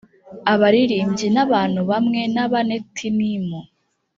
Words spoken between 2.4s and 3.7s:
abanetinimu